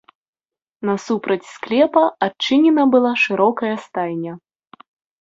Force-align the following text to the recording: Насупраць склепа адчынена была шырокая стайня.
Насупраць 0.89 1.51
склепа 1.53 2.03
адчынена 2.31 2.89
была 2.97 3.15
шырокая 3.27 3.75
стайня. 3.87 4.33